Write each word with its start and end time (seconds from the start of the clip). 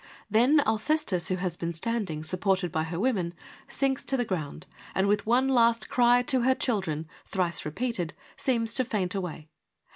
Then 0.31 0.61
Alcestis 0.65 1.27
who 1.29 1.35
has 1.35 1.55
been 1.55 1.73
standing, 1.75 2.23
supported 2.23 2.71
by 2.71 2.85
her 2.85 2.99
women, 2.99 3.35
sinks 3.67 4.03
to 4.05 4.17
the 4.17 4.25
ground 4.25 4.65
and 4.95 5.07
with 5.07 5.27
one 5.27 5.47
last 5.47 5.89
cry 5.91 6.23
to 6.23 6.41
her 6.41 6.55
children 6.55 7.07
thrice 7.27 7.65
repeated 7.65 8.15
seems 8.35 8.73
toV 8.73 8.87
faint 8.87 9.13
away. 9.13 9.47